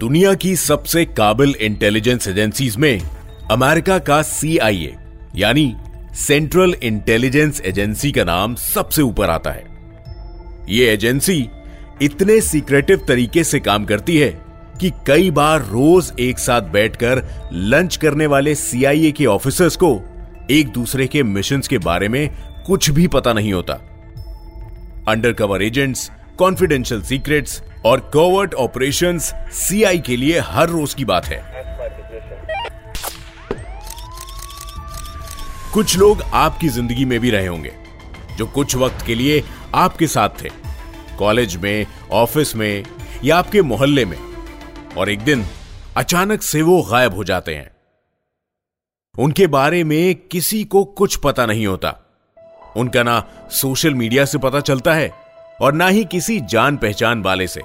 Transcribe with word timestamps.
दुनिया 0.00 0.34
की 0.34 0.56
सबसे 0.56 1.04
काबिल 1.04 1.54
इंटेलिजेंस 1.60 2.28
एजेंसीज 2.28 2.76
में 2.76 3.00
अमेरिका 3.50 3.98
का 3.98 4.22
सीआईए 4.22 4.96
यानी 5.36 5.76
सेंट्रल 6.14 6.74
इंटेलिजेंस 6.82 7.60
एजेंसी 7.60 8.12
का 8.12 8.24
नाम 8.24 8.54
सबसे 8.54 9.02
ऊपर 9.02 9.30
आता 9.30 9.50
है। 9.50 9.64
यह 10.68 10.92
एजेंसी 10.92 11.48
इतने 12.02 12.40
सीक्रेटिव 12.40 13.04
तरीके 13.08 13.44
से 13.44 13.60
काम 13.60 13.84
करती 13.84 14.18
है 14.18 14.28
कि 14.80 14.90
कई 15.06 15.30
बार 15.30 15.60
रोज 15.60 16.12
एक 16.20 16.38
साथ 16.38 16.62
बैठकर 16.62 17.22
लंच 17.52 17.96
करने 17.96 18.26
वाले 18.26 18.54
सीआईए 18.54 19.12
के 19.12 19.26
ऑफिसर्स 19.26 19.76
को 19.76 20.00
एक 20.50 20.68
दूसरे 20.68 21.06
के 21.06 21.22
मिशन 21.22 21.62
के 21.70 21.78
बारे 21.78 22.08
में 22.08 22.28
कुछ 22.66 22.90
भी 22.90 23.06
पता 23.06 23.32
नहीं 23.32 23.52
होता। 23.52 23.74
अंडरकवर 25.08 25.62
एजेंट्स 25.62 26.10
कॉन्फिडेंशियल 26.38 27.02
सीक्रेट्स 27.02 27.62
और 27.86 28.00
कोवर्ट 28.12 28.54
ऑपरेशंस 28.54 29.32
सीआई 29.54 29.98
के 29.98 30.16
लिए 30.16 30.38
हर 30.38 30.68
रोज 30.68 30.94
की 30.94 31.04
बात 31.04 31.26
है। 31.26 31.38
कुछ 35.74 35.96
लोग 35.98 36.22
आपकी 36.34 36.68
ज़िंदगी 36.68 37.04
में 37.04 37.18
भी 37.20 37.30
रहे 37.30 37.46
होंगे, 37.46 37.72
जो 38.38 38.46
कुछ 38.46 38.74
वक्त 38.76 39.04
के 39.06 39.14
लिए 39.14 39.42
आपके 39.74 40.06
साथ 40.06 40.42
थे, 40.42 40.48
कॉलेज 41.18 41.56
में, 41.56 41.86
ऑफ़िस 42.12 42.54
में 42.56 42.84
या 43.24 43.36
आपके 43.38 43.62
मोहल्ले 43.62 44.04
में, 44.04 44.18
और 44.96 45.10
एक 45.10 45.20
दिन 45.20 45.44
अचानक 45.96 46.42
से 46.42 46.62
वो 46.62 46.80
गायब 46.82 47.14
हो 47.14 47.24
जाते 47.24 47.54
हैं। 47.54 47.70
उनके 49.14 49.46
बारे 49.46 49.84
में 49.84 50.14
किसी 50.30 50.64
को 50.64 50.84
कुछ 50.84 51.16
पता 51.16 51.46
नहीं 51.46 51.66
होता। 51.66 51.94
उनका 52.76 53.02
ना 53.02 53.22
सोशल 53.52 53.94
मीडिया 53.94 54.24
से 54.24 54.38
पता 54.38 54.60
चलता 54.62 54.94
है, 54.94 55.10
और 55.60 55.72
ना 55.72 55.86
ही 55.88 56.04
किसी 56.04 56.40
जान 56.40 56.76
पहचान 56.76 57.22
वाले 57.22 57.46
से। 57.46 57.62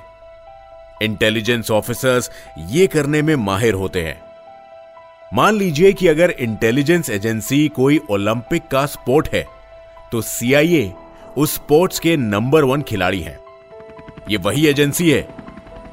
इंटेलिजेंस 1.02 1.72
ऑफिसर्स 1.72 2.30
ये 2.70 2.88
करने 2.88 3.22
में 3.22 3.36
माहिर 3.36 3.74
होते 3.74 4.02
हैं। 4.04 4.20
मान 5.32 5.56
लीजिए 5.56 5.92
कि 5.94 6.08
अगर 6.08 6.32
इंटेलिजेंस 6.32 7.10
एजेंसी 7.10 7.68
कोई 7.68 8.00
ओलंपिक 8.10 8.68
का 8.72 8.86
स्पोर्ट 8.86 9.30
है 9.34 9.46
तो 10.12 10.22
सीआईए 10.22 10.92
उस 11.38 11.54
स्पोर्ट्स 11.56 12.00
के 12.00 12.16
नंबर 12.18 12.64
वन 12.64 12.82
खिलाड़ी 12.82 13.22
हैं। 13.22 13.38
ये 14.30 14.38
वही 14.38 14.68
एजेंसी 14.68 15.10
है 15.12 15.28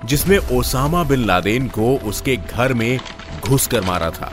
जिसने 0.04 0.38
ओसामा 0.52 1.02
बिन 1.04 1.24
लादेन 1.26 1.68
को 1.68 1.96
उसके 2.08 2.36
घर 2.36 2.74
में 2.74 2.98
घुसकर 3.40 3.80
मारा 3.82 4.10
था। 4.10 4.32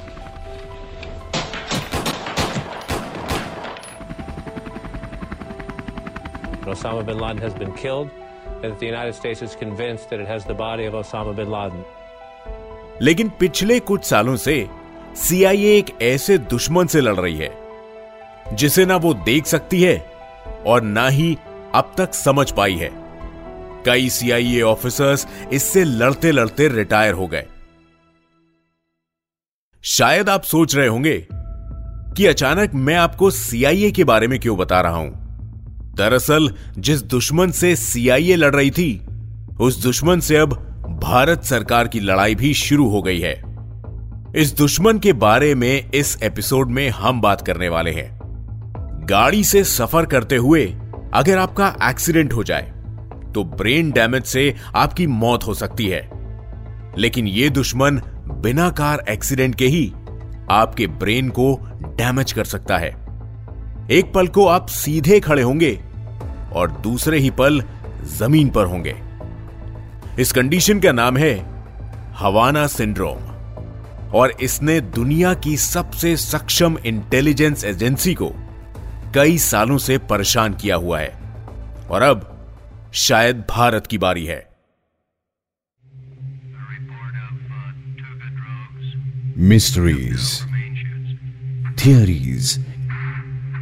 Osama 6.68 7.02
bin 7.08 7.20
Laden 7.20 7.42
has 7.42 7.54
been 7.54 7.72
killed, 7.74 8.10
that 8.62 8.80
the 8.80 8.88
United 8.88 9.16
States 9.16 9.42
is 9.42 9.56
convinced 9.56 10.10
that 10.10 10.24
it 10.24 10.28
has 10.28 10.46
the 10.46 10.58
body 10.58 10.86
of 10.90 10.94
Osama 10.94 11.36
bin 11.36 11.50
Laden. 11.50 11.84
लेकिन 13.02 13.30
पिछले 13.30 13.80
कुछ 13.80 14.04
सालों 14.04 14.36
से 14.36 14.68
सीआईए 15.16 15.78
एक 15.78 16.02
ऐसे 16.02 16.38
दुश्मन 16.38 16.88
से 16.88 17.02
लड़ 17.02 17.16
रही 17.16 17.38
है, 17.38 17.54
जिसे 18.54 18.86
ना 18.86 18.96
वो 18.96 19.14
देख 19.14 19.46
सकती 19.46 19.82
है 19.84 19.98
और 20.68 20.82
ना 20.82 21.08
ही 21.08 21.38
अब 21.76 21.94
तक 21.98 22.14
समझ 22.14 22.52
पाई 22.52 22.76
है। 22.76 22.92
कई 23.86 24.10
सीआईए 24.10 24.62
ऑफिसर्स 24.62 25.28
इससे 25.54 25.84
लड़ते 25.84 26.32
लड़ते 26.32 26.68
रिटायर 26.68 27.14
हो 27.14 27.28
गए। 27.28 27.46
शायद 29.84 30.30
आप 30.30 30.44
सोच 30.44 30.76
रहे 30.76 30.88
होंगे 30.88 31.28
कि 32.18 32.26
अचानक 32.26 32.72
मैं 32.74 32.96
आपको 32.96 33.32
सीआईए 33.32 33.92
के 33.92 34.04
बारे 34.04 34.28
में 34.28 34.40
क्यों 34.40 34.58
बता 34.58 34.82
रहा 34.82 34.96
हूँ? 34.96 35.25
दरअसल, 35.96 36.50
जिस 36.78 37.04
दुश्मन 37.04 37.52
से 37.52 37.76
सीआईए 37.76 38.36
लड़ 38.36 38.56
रही 38.56 38.72
थी, 38.72 39.02
उस 39.60 39.84
दुश्मन 39.84 40.20
से 40.20 40.38
अब 40.38 40.54
भारत 41.04 41.44
सरकार 41.44 41.88
की 41.88 42.00
लड़ाई 42.00 42.36
भी 42.36 42.54
शुरू 42.54 42.90
हो 42.90 43.02
गई 43.02 43.20
है। 43.20 43.44
इस 44.36 44.56
दुश्मन 44.58 45.00
के 45.00 45.14
बारे 45.14 45.56
में 45.56 45.92
इस 45.92 46.18
एपिसोड 46.24 46.70
में 46.70 46.90
हम 46.90 47.22
बात 47.22 47.42
करने 47.42 47.70
वाले 47.70 47.92
हैं। 47.92 48.20
गाड़ी 49.10 49.44
से 49.44 49.64
सफ़र 49.64 50.06
करते 50.06 50.36
हुए 50.36 50.76
अगर 51.14 51.38
आपका 51.38 51.76
एक्सीडेंट 51.84 52.34
हो 52.34 52.44
जाए 52.44 52.72
तो 53.34 53.44
ब्रेन 53.44 53.92
डैमेज 53.92 54.24
से 54.24 54.56
आपकी 54.76 55.08
मौत 55.08 55.48
हो 55.48 55.54
सकती 55.54 55.88
है। 55.88 56.10
लेकिन 56.98 57.28
यह 57.28 57.50
दुश्मन 57.50 58.02
बिना 58.28 58.70
कार 58.70 59.06
एक्सीडेंट 59.10 59.56
के 59.56 59.68
ही 59.68 59.94
आपके 60.52 60.88
ब्रेन 60.88 61.30
को 61.30 61.60
डैमेज 61.82 62.32
कर 62.32 62.44
सकता 62.44 62.78
है। 62.78 63.05
एक 63.92 64.14
पल 64.14 64.28
को 64.28 64.48
आप 64.48 64.68
सीधे 64.68 65.20
खड़े 65.20 65.42
होंगे 65.42 65.84
और 66.54 66.80
दूसरे 66.84 67.20
ही 67.20 67.32
पल 67.32 67.64
ज़मीन 68.04 68.50
पर 68.50 68.66
होंगे। 68.66 68.96
इस 70.22 70.32
कंडीशन 70.32 70.80
का 70.80 70.92
नाम 70.92 71.18
है 71.18 71.66
हवाना 72.14 72.68
सिंड्रोम। 72.68 73.18
और 74.10 74.32
इसने 74.42 74.82
दुनिया 74.82 75.34
की 75.34 75.58
सबसे 75.58 76.18
सक्षम 76.18 76.78
इंटेलिजेंस 76.86 77.64
एजेंसी 77.64 78.14
को 78.14 78.34
कई 79.16 79.38
सालों 79.38 79.78
से 79.78 79.98
परेशान 79.98 80.54
किया 80.54 80.76
हुआ 80.76 81.00
है। 81.00 81.10
और 81.90 82.02
अब 82.02 82.32
शायद 82.94 83.44
भारत 83.50 83.88
की 83.88 83.98
बारी 83.98 84.26
है। 84.26 84.48
Mysteries 89.38 90.42
theories, 91.76 92.75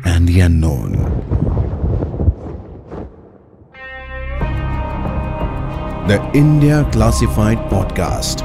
and 0.03 0.27
the 0.27 0.39
unknown. 0.41 0.91
The 6.07 6.19
India 6.33 6.87
Classified 6.91 7.57
Podcast, 7.69 8.41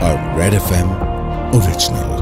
a 0.00 0.12
Red 0.38 0.54
FM 0.54 0.90
original. 1.54 2.20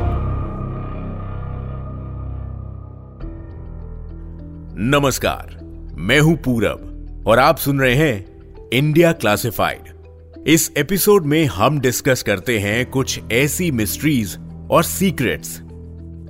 नमस्कार 4.80 5.56
मैं 5.98 6.18
हूँ 6.20 6.36
पूरब 6.36 7.24
और 7.28 7.38
आप 7.38 7.58
सुन 7.58 7.80
रहे 7.80 7.94
हैं 7.94 8.70
इंडिया 8.72 9.12
क्लासिफाइड 9.12 10.44
इस 10.48 10.70
एपिसोड 10.78 11.26
में 11.26 11.44
हम 11.46 11.80
डिस्कस 11.80 12.22
करते 12.22 12.58
हैं 12.58 12.84
कुछ 12.90 13.20
ऐसी 13.32 13.70
मिस्ट्रीज 13.70 14.38
और 14.70 14.84
सीक्रेट्स 14.84 15.58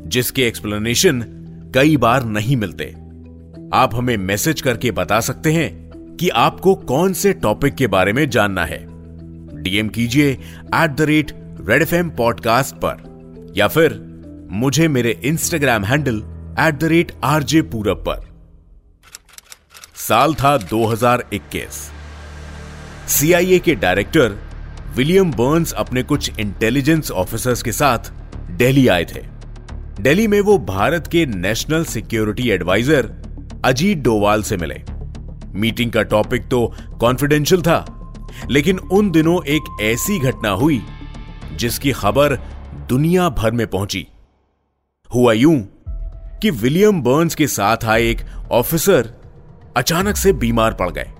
जिसके 0.06 0.42
एक्सप्लेनेशन 0.42 1.24
कई 1.74 1.96
बार 1.96 2.24
नहीं 2.24 2.56
मिलते। 2.56 2.84
आप 3.74 3.94
हमें 3.94 4.16
मैसेज 4.16 4.60
करके 4.60 4.90
बता 4.90 5.20
सकते 5.20 5.52
हैं 5.52 6.16
कि 6.20 6.28
आपको 6.28 6.74
कौन 6.74 7.12
से 7.12 7.32
टॉपिक 7.32 7.74
के 7.74 7.86
बारे 7.86 8.12
में 8.12 8.28
जानना 8.30 8.64
है। 8.64 8.78
डीएम 9.62 9.88
कीजिए 9.88 10.30
at 10.30 10.90
the 10.90 11.00
rate 11.00 11.32
red 11.60 11.82
FM 11.82 11.94
M 11.94 12.10
podcast 12.10 12.74
पर, 12.74 13.52
या 13.56 13.68
फिर 13.68 14.00
मुझे 14.52 14.88
मेरे 14.88 15.20
Instagram 15.24 15.84
handle 15.84 16.16
at 16.60 16.78
the 16.80 16.84
rate 16.84 17.12
RJ 17.24 17.62
Purab 17.62 18.04
पर। 18.08 18.26
साल 19.98 20.34
था 20.34 20.56
2021 20.58 21.88
सीआईए 23.08 23.58
के 23.58 23.74
डायरेक्टर 23.74 24.38
विलियम 24.96 25.30
बर्न्स 25.30 25.72
अपने 25.72 26.02
कुछ 26.02 26.38
इंटेलिजेंस 26.38 27.10
ऑफिसर्स 27.10 27.62
के 27.62 27.72
साथ 27.72 28.10
दिल्ली 28.50 28.86
आए 28.88 29.04
थे। 29.04 29.37
दिल्ली 30.00 30.26
में 30.28 30.40
वो 30.40 30.56
भारत 30.58 31.06
के 31.06 31.24
national 31.26 31.84
security 31.84 32.48
adviser 32.50 33.06
Ajit 33.64 33.98
Doval 33.98 34.42
से 34.42 34.56
मिले। 34.56 34.82
मीटिंग 35.54 35.90
का 35.92 36.02
टॉपिक 36.02 36.46
तो 36.48 36.60
कॉन्फिडेंशियल 37.00 37.62
था, 37.62 37.84
लेकिन 38.50 38.78
उन 38.78 39.10
दिनों 39.10 39.42
एक 39.46 39.76
ऐसी 39.82 40.18
घटना 40.20 40.50
हुई, 40.50 40.80
जिसकी 41.56 41.92
खबर 41.92 42.36
दुनिया 42.88 43.28
भर 43.28 43.50
में 43.50 43.66
पहुँची। 43.66 44.06
हुआ 45.10 45.32
यूँ 45.32 45.58
कि 46.42 46.50
विलियम 46.50 47.02
बर्न्स 47.02 47.34
के 47.34 47.46
साथ 47.46 47.84
आए 47.84 48.02
एक 48.02 48.20
ऑफिसर 48.52 49.14
अचानक 49.76 50.16
से 50.16 50.32
बीमार 50.32 50.74
पड़ 50.74 50.90
गए। 50.90 51.10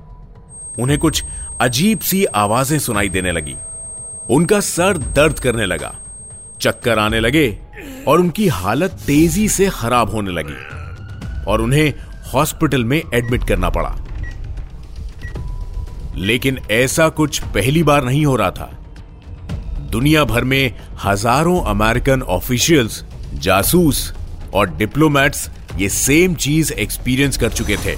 उन्हें 0.79 0.99
कुछ 0.99 1.25
अजीब 1.61 1.99
सी 2.01 2.25
आवाज़ें 2.25 2.79
सुनाई 2.79 3.09
देने 3.09 3.33
लगी। 3.33 3.57
उनका 4.31 4.61
सर 4.61 4.99
दर्द 4.99 5.39
करने 5.39 5.67
लगा। 5.67 5.97
चक्कर 6.61 6.99
आने 6.99 7.21
लगे 7.21 7.49
और 8.09 8.21
उनकी 8.21 8.49
हालत 8.49 8.91
तेज़ी 9.07 9.49
से 9.49 9.69
खराब 9.71 10.11
होने 10.11 10.31
लगी 10.31 11.45
और 11.45 11.61
उन्हें 11.61 11.93
हॉस्पिटल 12.33 12.85
में 12.85 12.99
एडमिट 12.99 13.45
करना 13.49 13.71
पड़ा। 13.71 13.95
लेकिन 16.17 16.59
ऐसा 16.71 17.09
कुछ 17.09 17.43
पहली 17.55 17.83
बार 17.83 18.05
नहीं 18.05 18.25
हो 18.27 18.37
रहा 18.37 18.51
था। 18.51 18.71
दुनिया 19.93 20.25
भर 20.25 20.45
में 20.45 20.75
हज़ारों 21.05 21.61
अमेरिकन 21.65 22.23
ऑफिशियल्स, 22.23 23.05
जासूस 23.35 24.13
और 24.55 24.71
डिप्लोमेट्स 24.71 25.49
ये 25.77 25.89
सेम 25.89 26.35
चीज़ 26.35 26.73
एक्सपीरियंस 26.75 27.37
कर 27.39 27.51
चुके 27.51 27.77
थे 27.77 27.97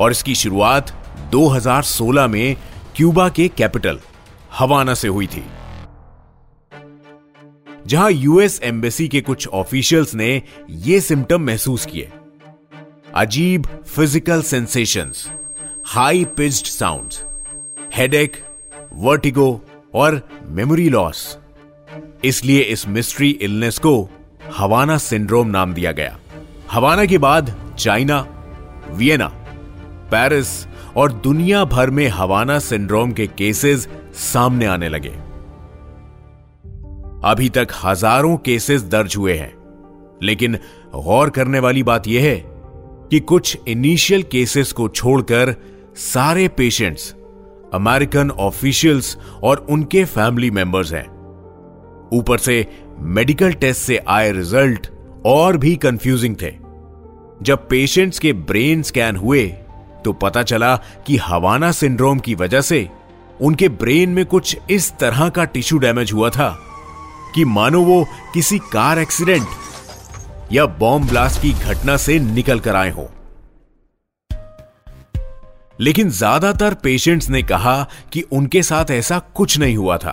और 0.00 0.10
इसकी 0.10 0.34
शुरुआत 0.34 0.92
2016 1.32 2.26
में 2.26 2.56
क्यूबा 2.96 3.28
के 3.28 3.48
कैपिटल, 3.48 3.98
हवाना 4.58 4.94
से 4.94 5.08
हुई 5.08 5.26
थी। 5.26 5.44
जहाँ 7.86 8.10
यूएस 8.10 8.60
एम्बेसी 8.62 9.08
के 9.08 9.20
कुछ 9.20 9.46
ऑफिशियल्स 9.48 10.14
ने 10.14 10.42
ये 10.70 11.00
सिम्टम 11.00 11.40
महसूस 11.40 11.86
किए। 11.86 12.08
अजीब 13.14 13.66
physical 13.86 14.42
sensations 14.42 15.28
high 15.86 16.24
pitched 16.36 16.66
sounds 16.66 17.24
headache 17.96 18.36
vertigo 18.92 19.48
और 19.94 20.20
मेमोरी 20.48 20.88
लॉस 20.88 21.38
इसलिए 22.24 22.60
इस 22.62 22.86
मिस्ट्री 22.88 23.30
इलनेस 23.30 23.78
को 23.78 24.08
हवाना 24.56 24.96
सिंड्रोम 24.98 25.48
नाम 25.48 25.74
दिया 25.74 25.92
गया। 25.92 26.18
हवाना 26.70 27.04
के 27.04 27.18
बाद 27.18 27.54
चाइना 27.78 28.20
वियना 28.90 29.26
पेरिस 30.12 30.48
और 30.96 31.12
दुनिया 31.12 31.64
भर 31.64 31.90
में 31.90 32.06
हवाना 32.08 32.58
सिंड्रोम 32.58 33.12
के 33.12 33.26
केसेस 33.28 33.88
सामने 34.22 34.66
आने 34.66 34.88
लगे। 34.88 35.14
अभी 37.24 37.48
तक 37.48 37.68
हज़ारों 37.84 38.36
केसेस 38.36 38.82
दर्ज 38.84 39.16
हुए 39.16 39.34
हैं। 39.34 39.52
लेकिन 40.22 40.58
गौर 40.94 41.30
करने 41.30 41.58
वाली 41.58 41.82
बात 41.82 42.08
यह 42.08 42.22
है 42.22 42.36
कि 43.10 43.20
कुछ 43.20 43.56
इनिशियल 43.68 44.22
केसेस 44.22 44.72
को 44.72 44.88
छोड़कर 44.88 45.54
सारे 45.96 46.46
पेशेंट्स 46.48 47.10
अमेरिकन 47.74 48.30
ऑफिशियल्स 48.30 49.16
और 49.42 49.66
उनके 49.70 50.04
फैमिली 50.04 50.50
मेंबर्स 50.50 50.92
हैं। 50.92 51.06
ऊपर 52.12 52.38
से 52.38 52.66
मेडिकल 52.98 53.52
टेस्ट 53.52 53.82
से 53.82 53.98
आए 54.08 54.32
रिज़ल्ट 54.32 54.88
और 55.26 55.56
भी 55.56 55.74
कंफ्यूजिंग 55.76 56.36
थे। 56.36 56.50
जब 57.42 57.68
पेशेंट्स 57.68 58.18
के 58.18 58.32
ब्रेन 58.32 58.82
स्कैन 58.82 59.16
हुए 59.16 59.46
तो 60.04 60.12
पता 60.12 60.42
चला 60.42 60.74
कि 61.06 61.16
हवाना 61.16 61.70
सिंड्रोम 61.72 62.18
की 62.18 62.34
वजह 62.34 62.60
से 62.60 62.88
उनके 63.40 63.68
ब्रेन 63.68 64.10
में 64.10 64.24
कुछ 64.26 64.56
इस 64.70 64.92
तरह 65.00 65.28
का 65.28 65.44
टिश्यू 65.46 65.78
डैमेज 65.78 66.12
हुआ 66.12 66.30
था। 66.30 66.48
कि 67.34 67.44
मानो 67.44 67.82
वो 67.82 68.04
किसी 68.34 68.58
कार 68.72 68.98
एक्सीडेंट 68.98 70.52
या 70.52 70.66
बॉम्ब 70.78 71.08
ब्लास्ट 71.08 71.42
की 71.42 71.52
घटना 71.52 71.96
से 71.96 72.18
निकल 72.18 72.60
कर 72.60 72.76
आए 72.76 72.90
हो। 72.90 73.10
लेकिन 75.80 76.10
ज़्यादातर 76.10 76.74
पेशेंट्स 76.74 77.28
ने 77.30 77.42
कहा 77.42 77.86
कि 78.12 78.22
उनके 78.32 78.62
साथ 78.62 78.90
ऐसा 78.90 79.18
कुछ 79.34 79.58
नहीं 79.58 79.76
हुआ 79.76 79.96
था। 79.98 80.12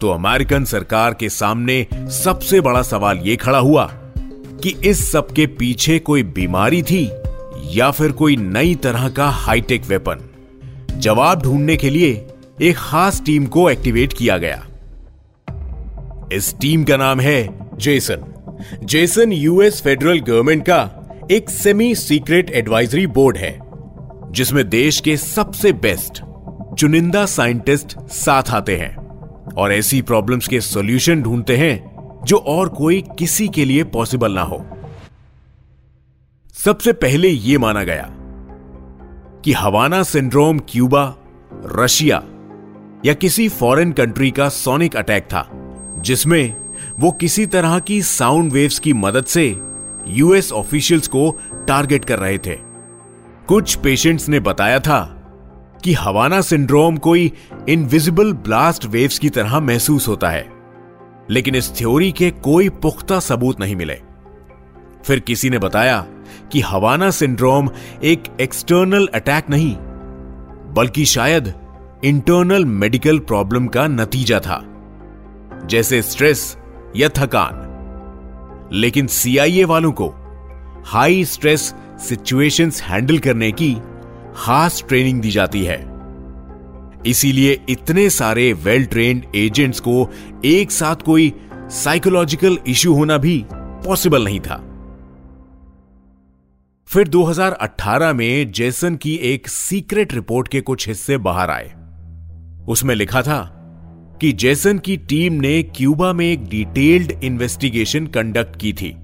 तो 0.00 0.10
अमेरिकन 0.10 0.64
सरकार 0.64 1.14
के 1.14 1.28
सामने 1.28 1.86
सबसे 2.12 2.60
बड़ा 2.60 2.82
सवाल 2.82 3.18
यह 3.18 3.36
खड़ा 3.36 3.58
हुआ 3.58 3.88
कि 4.62 4.70
इस 4.84 5.10
सब 5.12 5.32
के 5.32 5.46
पीछे 5.46 5.98
कोई 5.98 6.22
बीमारी 6.22 6.82
थी 6.82 7.04
या 7.76 7.90
फिर 7.90 8.12
कोई 8.12 8.36
नई 8.36 8.74
तरह 8.74 9.08
का 9.08 9.28
हाईटेक 9.28 9.84
वेपन? 9.84 10.28
जवाब 10.98 11.42
ढूँढने 11.42 11.76
के 11.76 11.90
लिए 11.90 12.10
एक 12.62 12.76
खास 12.76 13.22
टीम 13.26 13.46
को 13.46 13.68
एक्टिवेट 13.70 14.12
किया 14.12 14.38
गया। 14.38 14.64
इस 16.32 16.54
टीम 16.60 16.84
का 16.84 16.96
नाम 16.96 17.20
है 17.20 17.48
Jason. 17.76 18.24
Jason 18.84 19.32
US 19.32 19.82
federal 19.82 20.18
government 20.18 20.62
का 20.62 20.90
एक 21.30 21.50
सेमी 21.50 21.94
सीक्रेट 21.94 22.50
एडवाइजरी 22.50 23.06
बोर्ड 23.06 23.36
है, 23.36 23.58
जिसमें 24.30 24.68
देश 24.68 25.00
के 25.00 25.16
सबसे 25.16 25.72
बेस्ट 25.72 26.22
चुनिंदा 26.78 27.26
साइंटिस्ट 27.26 27.98
साथ 28.00 28.50
आते 28.50 28.76
हैं 28.76 28.96
और 29.52 29.72
ऐसी 29.72 30.02
प्रॉब्लम्स 30.02 30.48
के 30.48 30.60
सॉल्यूशन 30.60 31.22
ढूंढते 31.22 31.56
हैं 31.56 31.74
जो 32.24 32.36
और 32.36 32.68
कोई 32.68 33.04
किसी 33.18 33.48
के 33.48 33.64
लिए 33.64 33.84
पॉसिबल 33.84 34.32
ना 34.32 34.42
हो। 34.42 34.64
सबसे 36.54 36.92
पहले 36.92 37.28
यह 37.28 37.58
माना 37.58 37.84
गया 37.84 38.08
कि 39.44 39.52
हवाना 39.52 40.02
सिंड्रोम 40.02 40.58
क्यूबा, 40.58 41.14
रशिया 41.66 42.22
या 43.04 43.14
किसी 43.14 43.48
फॉरेन 43.48 43.92
कंट्री 43.92 44.30
का 44.30 44.48
सोनिक 44.48 44.96
अटैक 44.96 45.24
था। 45.24 45.65
जिसमें 45.98 46.56
वो 47.00 47.10
किसी 47.10 47.46
तरह 47.46 47.78
की 47.78 48.00
साउंड 48.02 48.52
वेव्स 48.52 48.78
की 48.78 48.92
मदद 48.92 49.24
से 49.24 49.46
यूएस 50.08 50.52
ऑफिशियल्स 50.52 51.08
को 51.08 51.30
टारगेट 51.68 52.04
कर 52.04 52.18
रहे 52.18 52.38
थे। 52.38 52.58
कुछ 53.48 53.74
पेशेंट्स 53.74 54.28
ने 54.28 54.40
बताया 54.40 54.78
था 54.78 55.00
कि 55.84 55.92
हवाना 55.92 56.40
सिंड्रोम 56.40 56.96
कोई 56.96 57.32
इनविजिबल 57.68 58.32
ब्लास्ट 58.32 58.86
वेव्स 58.86 59.18
की 59.18 59.28
तरह 59.28 59.58
महसूस 59.60 60.08
होता 60.08 60.30
है, 60.30 60.46
लेकिन 61.30 61.54
इस 61.54 61.72
थ्योरी 61.76 62.12
के 62.12 62.30
कोई 62.30 62.68
पुख्ता 62.68 63.20
सबूत 63.20 63.60
नहीं 63.60 63.76
मिले। 63.76 63.98
फिर 65.04 65.20
किसी 65.20 65.50
ने 65.50 65.58
बताया 65.58 66.00
कि 66.52 66.60
हवाना 66.60 67.10
सिंड्रोम 67.10 67.68
एक 68.04 68.24
एक्सटर्नल 68.40 69.06
अटैक 69.06 69.50
नहीं, 69.50 69.74
बल्कि 70.74 71.04
शायद 71.04 71.52
इंटरनल 72.04 72.64
मेडिकल 72.64 73.18
प्रॉब्लम 73.18 73.66
का 73.66 73.86
नतीजा 73.86 74.40
था। 74.40 74.62
जैसे 75.64 76.02
स्ट्रेस 76.02 76.56
या 76.96 77.08
थकान। 77.08 77.66
लेकिन 78.72 79.06
सीआईए 79.06 79.64
वालों 79.64 79.92
को 79.92 80.14
हाई 80.84 81.24
स्ट्रेस 81.24 81.74
सिचुएशंस 81.98 82.82
हैंडल 82.82 83.18
करने 83.18 83.52
की 83.52 83.76
खास 84.36 84.84
ट्रेनिंग 84.88 85.20
दी 85.20 85.30
जाती 85.30 85.64
है। 85.64 85.96
इसीलिए 87.06 87.60
इतने 87.68 88.10
सारे 88.10 88.52
वेल 88.52 88.84
ट्रेन्ड 88.84 89.36
एजेंट्स 89.36 89.80
को 89.80 90.10
एक 90.44 90.70
साथ 90.70 90.96
कोई 90.96 91.34
साइकोलॉजिकल 91.54 92.58
इश्यू 92.66 92.94
होना 92.94 93.18
भी 93.18 93.44
पॉसिबल 93.52 94.24
नहीं 94.24 94.40
था। 94.40 94.62
फिर 96.86 97.08
2018 97.08 98.12
में 98.12 98.52
जेसन 98.52 98.96
की 98.96 99.14
एक 99.14 99.48
सीक्रेट 99.48 100.14
रिपोर्ट 100.14 100.48
के 100.48 100.60
कुछ 100.60 100.88
हिस्से 100.88 101.18
बाहर 101.18 101.50
आए। 101.50 101.74
उसमें 102.68 102.94
लिखा 102.94 103.22
था 103.22 103.55
कि 104.20 104.32
जेसन 104.32 104.78
की 104.78 104.96
टीम 104.96 105.32
ने 105.32 105.62
क्यूबा 105.76 106.12
में 106.12 106.26
एक 106.26 106.44
डिटेल्ड 106.44 107.12
इन्वेस्टिगेशन 107.24 108.06
कंडक्ट 108.06 108.56
की 108.56 108.72
थी। 108.72 108.94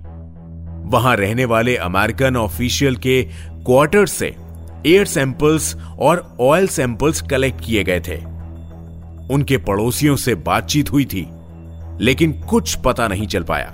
वहाँ 0.85 1.17
रहने 1.17 1.45
वाले 1.45 1.77
अमेरिकन 1.77 2.37
ऑफिशियल 2.37 2.97
के 2.97 3.23
क्वार्टर 3.67 4.07
से 4.07 4.35
एयर 4.87 5.05
सैंपल्स 5.05 5.75
और 5.99 6.37
ऑयल 6.41 6.67
सैंपल्स 6.69 7.21
कलेक्ट 7.21 7.65
किए 7.65 7.85
गए 7.85 8.01
थे। 8.01 8.17
उनके 9.35 9.57
पड़ोसियों 9.59 10.17
से 10.17 10.35
बातचीत 10.35 10.93
हुई 10.93 11.05
थी, 11.05 11.27
लेकिन 12.01 12.33
कुछ 12.43 12.75
पता 12.75 13.09
नहीं 13.09 13.27
चल 13.27 13.43
पाया। 13.43 13.69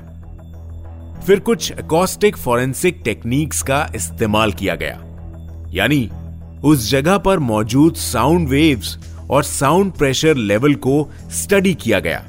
फिर 1.27 1.41
कुछ 1.41 1.71
एकॉस्टिक 1.73 2.37
फॉरेंसिक 2.37 3.01
टेक्निक्स 3.05 3.63
का 3.63 3.87
इस्तेमाल 3.95 4.53
किया 4.53 4.75
गया। 4.75 5.01
यानी 5.75 6.09
उस 6.65 6.91
जगह 6.91 7.19
पर 7.19 7.39
मौजूद 7.39 7.95
साउंड 7.95 8.49
वेव्स 8.49 8.99
और 9.31 9.43
साउंड 9.43 9.93
प्रेशर 9.93 10.37
लेवल 10.37 10.75
को 10.75 11.11
स्टडी 11.31 11.75
किया 11.75 12.01
गया 12.01 12.25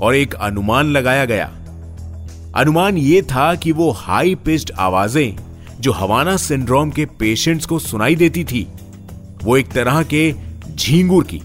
और 0.00 0.14
एक 0.14 0.34
अनुमान 0.34 0.86
लगाया 0.86 1.24
गया। 1.24 1.52
अनुमान 2.56 2.96
यह 2.98 3.22
था 3.22 3.54
कि 3.54 3.72
वो 3.72 3.90
हाई 3.90 4.34
पिच्ड 4.34 4.70
आवाज़ें 4.78 5.36
जो 5.80 5.92
हवाना 5.92 6.36
सिंड्रोम 6.36 6.90
के 6.90 7.06
पेशेंट्स 7.06 7.66
को 7.66 7.78
सुनाई 7.78 8.16
देती 8.16 8.44
थी, 8.44 8.66
वो 9.44 9.56
एक 9.56 9.68
तरह 9.68 10.02
के 10.02 10.34
झींगुर 10.74 11.24
की, 11.24 11.40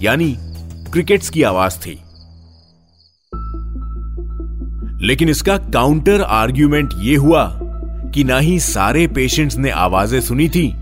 यानी 0.00 0.36
क्रिकेट्स 0.92 1.30
की 1.30 1.42
आवाज़ 1.42 1.78
थी। 1.78 1.98
लेकिन 5.06 5.28
इसका 5.28 5.56
काउंटर 5.56 6.20
आर्ग्यूमेंट 6.20 6.90
यह 6.98 7.20
हुआ 7.20 7.58
कि 8.14 8.24
ना 8.24 8.38
ही 8.38 8.60
सारे 8.60 9.06
पेशेंट्स 9.06 9.56
ने 9.56 9.70
आवाज़ें 9.70 10.20
सुनी 10.20 10.48
थी 10.48 10.74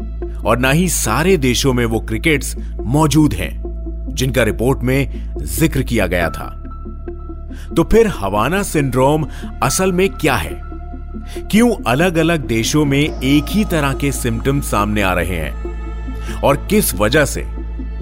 और 0.46 0.58
ना 0.58 0.70
ही 0.70 0.88
सारे 0.88 1.36
देशों 1.36 1.72
में 1.72 1.86
वो 1.86 2.00
क्रिकेट्स 2.00 2.56
मौजूद 2.80 3.34
हैं, 3.34 3.62
जिनका 4.14 4.42
रिपोर्ट 4.42 4.80
में 4.82 5.34
ज़िक्र 5.38 5.82
किया 5.82 6.06
गया 6.06 6.30
था। 6.30 6.56
तो 7.76 7.84
फिर 7.84 8.06
हवाना 8.06 8.62
सिंड्रोम 8.62 9.26
असल 9.62 9.92
में 9.92 10.08
क्या 10.10 10.34
है? 10.34 10.62
क्यों 11.50 11.76
अलग 11.86 12.16
अलग 12.16 12.46
देशों 12.46 12.84
में 12.84 13.20
एक 13.20 13.44
ही 13.48 13.64
तरह 13.64 13.94
के 13.94 14.12
सिम्टम्स 14.12 14.70
सामने 14.70 15.02
आ 15.02 15.12
रहे 15.12 15.36
हैं? 15.36 15.70
और 16.40 16.56
किस 16.56 16.94
वजह 16.94 17.24
से? 17.24 17.46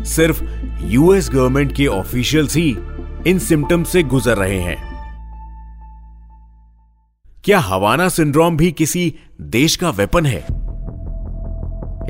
सिर्फ़ 0.05 0.45
यूएस 0.83 1.31
गवर्नमेंट 1.35 1.77
के 1.77 1.87
ऑफिशियल्स 1.87 2.57
ही 2.57 2.79
इन 3.27 3.39
सिम्टम्स 3.39 3.89
से 3.89 4.03
गुजर 4.03 4.37
रहे 4.37 4.61
हैं। 4.61 4.89
क्या 7.45 7.59
हवाना 7.59 8.09
सिंड्रोम 8.09 8.57
भी 8.57 8.73
किसी 8.73 9.15
देश 9.41 9.77
का 9.77 9.91
वेपन 9.91 10.27
है? 10.27 10.58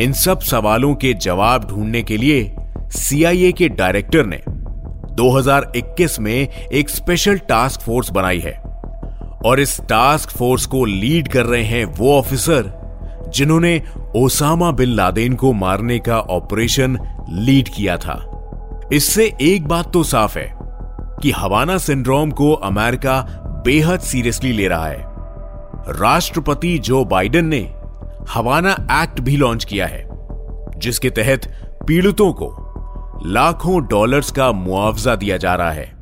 इन 0.00 0.12
सब 0.12 0.40
सवालों 0.40 0.95
के 0.95 1.14
जवाब 1.14 1.64
ढूँढने 1.64 2.02
के 2.02 2.17
लिए 2.17 2.55
सीआईए 2.90 3.52
के 3.52 3.69
डायरेक्टर 3.69 4.26
ने 4.26 4.40
2021 5.17 6.19
में 6.21 6.49
एक 6.49 6.88
स्पेशल 6.88 7.38
टास्क 7.38 7.81
फोर्स 7.81 8.11
बनाई 8.11 8.38
है। 8.38 8.52
और 9.45 9.61
इस 9.61 9.81
टास्क 9.81 10.31
फोर्स 10.31 10.67
को 10.67 10.85
लीड 10.85 11.28
कर 11.28 11.47
रहे 11.47 11.62
हैं 11.62 11.85
वो 11.85 12.19
ऑफिसर 12.19 12.73
जिन्होंने 13.35 13.83
ओसामा 14.17 14.71
बिन 14.71 14.88
लादेन 14.88 15.35
को 15.35 15.52
मारने 15.52 15.99
का 15.99 16.19
ऑपरेशन 16.19 16.99
लीड 17.31 17.69
किया 17.69 17.97
था। 17.97 18.25
इससे 18.93 19.33
एक 19.40 19.67
बात 19.69 19.93
तो 19.93 20.02
साफ़ 20.02 20.38
है 20.38 20.52
कि 21.23 21.31
हवाना 21.31 21.78
सिंड्रोम 21.78 22.31
को 22.31 22.52
अमेरिका 22.52 23.21
बेहद 23.67 24.00
सीरियसली 24.00 24.52
ले 24.52 24.69
रहा 24.69 24.87
है। 24.87 25.05
राष्ट्रपति 26.00 26.78
जो 26.78 27.05
बाइडेन 27.05 27.47
ने 27.47 27.61
हवाना 28.28 28.73
एक्ट 28.92 29.20
भी 29.20 29.37
लॉन्च 29.37 29.64
किया 29.64 29.87
है, 29.87 30.04
जिसके 30.76 31.11
तहत 31.11 31.47
पीड़ितों 31.87 32.32
को 32.32 32.49
लाखों 33.26 33.80
डॉलर्स 33.87 34.30
का 34.30 34.50
मुआवजा 34.52 35.14
दिया 35.16 35.37
जा 35.37 35.54
रहा 35.54 35.70
है। 35.70 35.92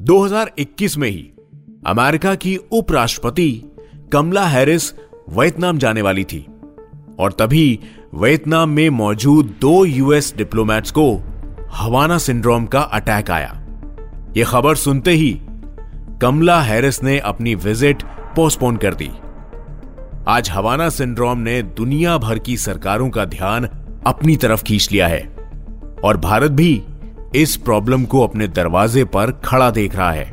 2021 0.00 0.96
में 0.98 1.08
ही 1.08 1.30
अमेरिका 1.86 2.34
की 2.34 2.56
उपराष्ट्रपति 2.72 3.50
कमला 4.12 4.46
हैरिस 4.46 4.92
वियतनाम 5.30 5.78
जाने 5.78 6.02
वाली 6.02 6.24
थी, 6.24 6.46
और 7.18 7.32
तभी 7.32 7.78
वियतनाम 8.14 8.68
में 8.68 8.88
मौजूद 8.90 9.54
दो 9.60 9.84
यूएस 9.84 10.34
डिप्लोमेट्स 10.36 10.90
को 10.90 11.12
हवाना 11.72 12.18
सिंड्रोम 12.18 12.66
का 12.66 12.80
अटैक 12.80 13.30
आया। 13.30 13.56
यह 14.36 14.44
खबर 14.44 14.74
सुनते 14.76 15.10
ही 15.10 15.32
कमला 16.22 16.60
हैरिस 16.62 17.02
ने 17.02 17.18
अपनी 17.18 17.54
विज़िट 17.54 18.02
पोस्टपोन 18.36 18.76
कर 18.76 18.94
दी। 18.94 19.10
आज 20.30 20.50
हवाना 20.50 20.88
सिंड्रोम 20.88 21.38
ने 21.38 21.62
दुनिया 21.62 22.18
भर 22.18 22.38
की 22.38 22.56
सरकारों 22.56 23.10
का 23.10 23.24
ध्यान 23.24 23.68
अपनी 24.06 24.36
तरफ़ 24.36 24.62
खींच 24.62 24.88
लिया 24.92 25.08
है 25.08 25.36
और 26.04 26.16
भारत 26.16 26.50
भी 26.50 26.82
इस 27.34 27.56
प्रॉब्लम 27.56 28.04
को 28.04 28.20
अपने 28.20 28.48
दरवाजे 28.48 29.04
पर 29.04 29.30
खड़ा 29.32 29.70
देख 29.70 29.96
रहा 29.96 30.12
है। 30.12 30.32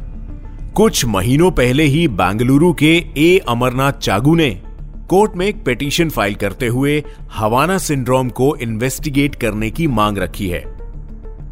कुछ 0.75 1.05
महीनों 1.05 1.51
पहले 1.51 1.83
ही 1.83 2.07
बेंगलुरु 2.07 2.73
के 2.73 2.97
ए. 3.17 3.41
अमरनाथ 3.47 3.91
चागू 3.91 4.35
ने 4.35 4.61
कोर्ट 5.09 5.31
में 5.35 5.47
एक 5.47 5.65
पिटीशन 5.65 6.09
फ़ाइल 6.09 6.35
करते 6.35 6.67
हुए 6.67 7.03
हवाना 7.33 7.77
सिंड्रोम 7.77 8.29
को 8.29 8.55
इन्वेस्टिगेट 8.55 9.35
करने 9.35 9.69
की 9.69 9.87
मांग 9.87 10.17
रखी 10.17 10.49
है। 10.49 10.77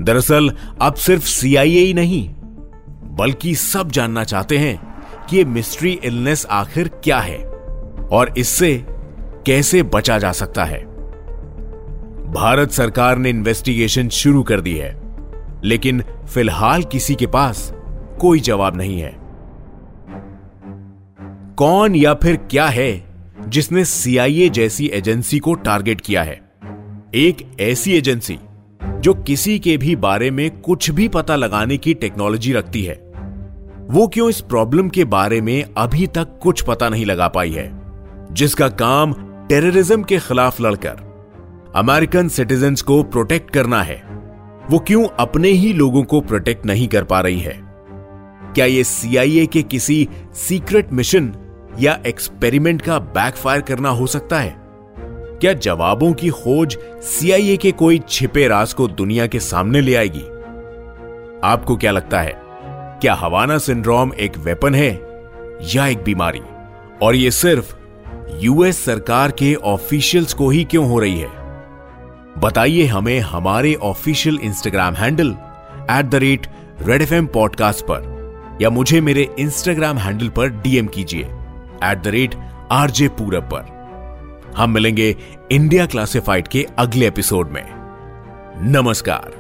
दरअसल, 0.02 0.54
अब 0.82 0.94
सिर्फ़ 0.94 1.24
सीआईए 1.24 1.80
ही 1.80 1.94
नहीं, 1.94 2.30
बल्कि 3.16 3.56
सब 3.56 3.92
जानना 3.92 4.24
चाहते 4.24 4.58
हैं 4.58 5.04
कि 5.30 5.38
ये 5.38 5.46
मिस्ट्री 5.46 6.00
इलनेस 6.04 6.48
आखिर 6.52 6.88
क्या 6.88 7.20
है। 7.20 7.55
और 8.12 8.34
इससे 8.38 8.86
कैसे 9.46 9.84
बचा 9.84 10.18
जा 10.18 10.32
सकता 10.32 10.64
है? 10.64 10.96
भारत 12.34 12.72
सरकार 12.72 13.18
ने 13.18 13.30
इन्वेस्टिगेशन 13.30 14.10
शुरू 14.10 14.44
कर 14.44 14.62
दी 14.62 14.76
है, 14.76 15.02
लेकिन 15.64 16.02
फ़िलहाल 16.02 16.84
किसी 16.84 17.16
के 17.16 17.28
पास 17.28 17.74
कोई 18.20 18.40
जवाब 18.40 18.78
नहीं 18.78 19.00
है। 19.00 19.18
कौन 21.58 21.96
या 21.96 22.14
फिर 22.14 22.36
क्या 22.36 22.68
है 22.68 23.04
जिसने 23.48 23.86
सीआईए 23.86 24.50
जैसी 24.50 24.88
एजेंसी 24.88 25.40
को 25.40 25.54
टारगेट 25.54 26.02
किया 26.02 26.24
है? 26.24 26.42
एक 27.16 27.58
ऐसी 27.60 27.98
एजेंसी 27.98 28.40
जो 28.84 29.14
किसी 29.14 29.60
के 29.60 29.78
भी 29.78 29.96
बारे 29.96 30.32
में 30.32 30.60
कुछ 30.60 30.92
भी 30.92 31.08
पता 31.08 31.36
लगाने 31.36 31.78
की 31.78 31.94
टेक्नोलॉजी 31.94 32.54
रखती 32.54 32.84
है। 32.84 32.94
वो 33.90 34.08
क्यों 34.08 34.30
इस 34.30 34.42
प्रॉब्लम 34.42 34.90
के 34.90 35.06
बारे 35.06 35.42
में 35.42 35.66
अभी 35.78 36.08
तक 36.08 36.40
कुछ 36.42 36.62
पता 36.62 36.90
नहीं 36.90 37.06
लगा 37.06 37.28
पाई 37.28 37.52
है? 37.52 37.85
जिसका 38.32 38.68
काम 38.70 39.14
टेररिज्म 39.50 40.04
के 40.04 40.18
खिलाफ 40.18 40.62
लड़कर 40.62 41.04
अमेरिकन 41.76 42.28
सिटीजन्स 42.28 42.82
को 42.82 43.04
प्रोटेक्ट 43.04 43.52
करना 43.52 43.82
है। 43.84 44.04
वो 44.72 44.80
क्यों 44.80 45.08
अपने 45.20 45.50
ही 45.50 45.74
लोगों 45.74 46.04
को 46.04 46.22
प्रोटेक्ट 46.22 46.66
नहीं 46.66 46.88
कर 46.88 47.04
पा 47.04 47.22
रही 47.22 47.40
है? 47.40 47.64
क्या 48.56 48.66
ये 48.66 48.84
सीआईए 48.84 49.46
के 49.46 49.62
किसी 49.62 50.10
सीक्रेट 50.34 50.94
मिशन 50.94 51.34
या 51.80 52.00
एक्सपेरिमेंट 52.08 52.82
का 52.82 53.00
बैकफायर 53.00 53.62
करना 53.62 53.90
हो 53.90 54.08
सकता 54.08 54.40
है? 54.40 54.56
क्या 55.42 55.54
जवाबों 55.54 56.14
की 56.14 56.30
खोज 56.30 56.78
सीआईए 57.02 57.58
के 57.58 57.72
कोई 57.72 58.02
छिपे 58.10 58.48
राज 58.48 58.74
को 58.74 58.88
दुनिया 58.88 59.28
के 59.28 59.40
सामने 59.40 59.82
ले 59.82 59.96
आएगी? 59.96 60.24
आपको 61.44 61.78
क्या 61.78 61.92
लगता 61.92 62.22
है, 62.22 62.42
क्या 63.02 63.14
हवाना 63.14 63.58
सिंड्रोम 63.58 64.14
एक 64.14 64.38
वेपन 64.38 64.76
है 64.76 64.92
या 65.76 65.88
एक 65.88 66.04
बीमारी? 66.04 66.42
और 67.02 67.16
यह 67.16 67.30
सिर्फ़ 67.30 67.76
यूएस 68.42 68.86
सरकार 68.86 69.32
के 69.32 69.56
ऑफिशियल्स 69.56 70.34
को 70.34 70.50
ही 70.50 70.64
क्यों 70.64 70.90
हो 70.90 71.00
रही 71.00 71.20
है? 71.20 71.30
बताइए 72.38 72.86
हमें 72.86 73.20
हमारे 73.20 73.74
official 73.74 74.40
Instagram 74.40 74.94
handle 74.94 75.36
at 75.92 76.06
the 76.06 76.16
rate 76.16 76.48
red 76.82 77.02
FM 77.02 77.14
M 77.14 77.26
podcast 77.26 77.86
पर, 77.86 78.58
या 78.62 78.70
मुझे 78.70 79.02
मेरे 79.02 79.36
इंस्टाग्राम 79.40 79.98
हैंडल 79.98 80.30
पर 80.30 80.50
डीएम 80.50 80.88
कीजिए 80.88 81.24
at 81.84 82.02
the 82.04 82.08
rate 82.08 82.36
RJ 82.72 83.08
Purab 83.08 83.50
पर। 83.54 83.76
हम 84.58 84.70
मिलेंगे 84.70 85.16
इंडिया 85.52 85.86
क्लासिफाइड 85.86 86.48
के 86.48 86.68
अगले 86.78 87.08
एपिसोड 87.08 87.50
में। 87.50 87.64
नमस्कार, 88.72 89.32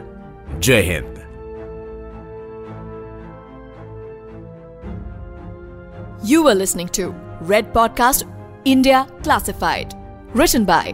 जय 0.59 0.81
Hind. 0.81 1.15
You 6.29 6.43
were 6.45 6.55
listening 6.61 6.89
to 6.99 7.13
Red 7.51 7.65
Podcast 7.73 8.34
India 8.65 9.07
Classified, 9.21 9.93
written 10.33 10.65
by 10.65 10.91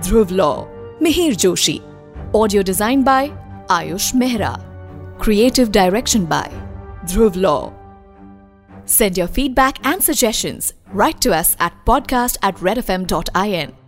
Dhruv 0.00 0.30
Law, 0.30 0.68
Mihir 1.00 1.32
Joshi, 1.32 1.82
audio 2.34 2.62
design 2.62 3.02
by 3.02 3.30
Ayush 3.68 4.12
Mehra, 4.12 4.60
creative 5.18 5.72
direction 5.72 6.26
by 6.26 6.50
Dhruv 7.06 7.34
Law. 7.36 7.72
Send 8.84 9.16
your 9.16 9.26
feedback 9.26 9.78
and 9.86 10.02
suggestions 10.02 10.74
right 10.92 11.18
to 11.22 11.34
us 11.34 11.56
at 11.60 11.72
podcast 11.86 12.36
at 12.42 12.56
redfm.in. 12.56 13.83